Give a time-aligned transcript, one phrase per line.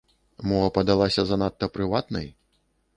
[0.51, 2.27] Мо падалася занадта прыватнай?